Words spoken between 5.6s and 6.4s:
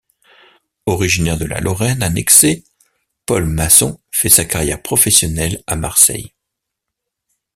à Marseille.